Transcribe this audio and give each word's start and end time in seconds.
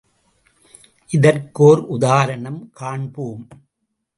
இதற்கு 1.09 1.63
ஓர் 1.63 1.81
உதாரணம் 1.87 2.69
காண்போம். 2.73 3.47